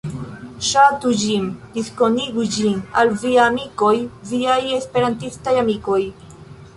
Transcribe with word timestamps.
Ŝatu 0.67 1.09
ĝin, 1.23 1.43
diskonigu 1.75 2.45
ĝin 2.55 2.79
al 3.01 3.11
viaj 3.23 3.35
amikoj, 3.43 3.93
viaj 4.31 4.57
Esperantaj 4.79 5.55
amikoj. 5.65 6.01